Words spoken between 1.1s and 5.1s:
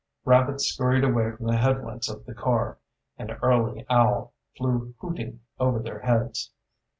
from the headlights of the car, an early owl flew